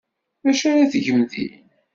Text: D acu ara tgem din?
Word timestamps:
D 0.43 0.45
acu 0.51 0.65
ara 0.71 0.91
tgem 0.91 1.21
din? 1.31 1.61